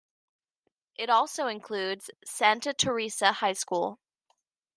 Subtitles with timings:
[0.95, 3.99] It also includes Santa Teresa High School.